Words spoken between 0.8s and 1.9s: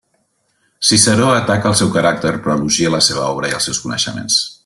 Ciceró ataca el